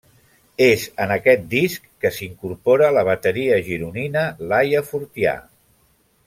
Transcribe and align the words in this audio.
És 0.67 0.85
en 1.03 1.11
aquest 1.15 1.43
disc 1.51 1.85
que 2.05 2.11
s'incorpora 2.15 2.89
la 2.97 3.05
bateria 3.11 3.61
gironina 3.69 4.25
Laia 4.55 4.83
Fortià. 4.91 5.37